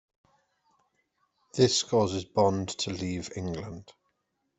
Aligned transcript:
This 1.53 1.83
causes 1.83 2.25
Bond 2.25 2.69
to 2.69 2.89
leave 2.89 3.29
England. 3.37 3.93